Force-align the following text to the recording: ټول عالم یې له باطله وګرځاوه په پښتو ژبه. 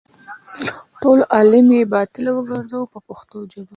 ټول 1.01 1.19
عالم 1.33 1.67
یې 1.75 1.83
له 1.85 1.89
باطله 1.93 2.29
وګرځاوه 2.33 2.91
په 2.93 2.99
پښتو 3.07 3.37
ژبه. 3.51 3.69